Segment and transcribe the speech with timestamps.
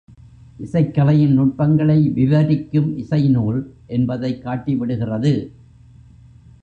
[0.57, 3.61] இசைக் கலையின் நுட்பங் களை விவரிக்கும் இசைநூல்
[3.87, 5.51] என்பதைக் காட்டி விடுகிறது.